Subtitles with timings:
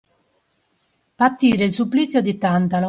[1.15, 2.79] Patire il supplizio di Tantalo.